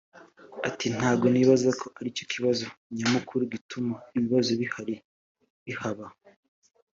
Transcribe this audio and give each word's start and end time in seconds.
Ati 0.67 0.85
“Ntago 0.95 1.25
nibaza 1.29 1.69
ko 1.79 1.85
aricyo 1.99 2.23
kibazo 2.31 2.65
nyamukuru 2.97 3.43
gituma 3.53 3.95
ibibazo 4.15 4.51
bihari 4.61 4.95
bihaba 5.65 6.05